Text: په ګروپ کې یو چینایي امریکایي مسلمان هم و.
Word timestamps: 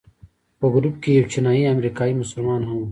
په 0.59 0.65
ګروپ 0.73 0.95
کې 1.03 1.09
یو 1.17 1.29
چینایي 1.31 1.63
امریکایي 1.73 2.13
مسلمان 2.21 2.61
هم 2.67 2.77
و. 2.77 2.79